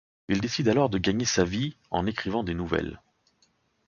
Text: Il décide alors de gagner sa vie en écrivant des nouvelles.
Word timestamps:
Il 0.29 0.41
décide 0.41 0.67
alors 0.67 0.89
de 0.89 0.97
gagner 0.97 1.25
sa 1.25 1.43
vie 1.43 1.75
en 1.91 2.07
écrivant 2.07 2.43
des 2.43 2.55
nouvelles. 2.55 2.99